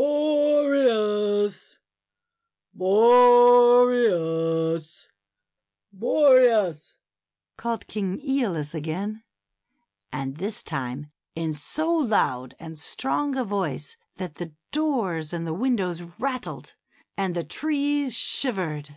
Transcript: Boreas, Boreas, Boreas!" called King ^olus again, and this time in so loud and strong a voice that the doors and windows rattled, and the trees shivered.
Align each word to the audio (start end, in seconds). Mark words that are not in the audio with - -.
Boreas, 0.00 1.76
Boreas, 2.72 5.08
Boreas!" 5.92 6.96
called 7.58 7.86
King 7.86 8.18
^olus 8.22 8.74
again, 8.74 9.22
and 10.10 10.38
this 10.38 10.62
time 10.62 11.12
in 11.36 11.52
so 11.52 11.92
loud 11.92 12.54
and 12.58 12.78
strong 12.78 13.36
a 13.36 13.44
voice 13.44 13.98
that 14.16 14.36
the 14.36 14.54
doors 14.72 15.34
and 15.34 15.60
windows 15.60 16.00
rattled, 16.18 16.76
and 17.18 17.34
the 17.36 17.44
trees 17.44 18.16
shivered. 18.16 18.96